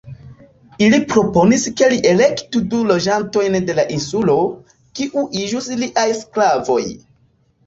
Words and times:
Ili 0.83 0.99
proponis 1.09 1.65
ke 1.81 1.89
li 1.93 1.99
elektu 2.11 2.61
du 2.71 2.79
loĝantojn 2.93 3.59
de 3.69 3.77
la 3.81 3.85
insulo, 3.97 4.39
kiu 5.01 5.27
iĝus 5.45 5.71
liaj 5.85 6.09
sklavoj. 6.25 6.81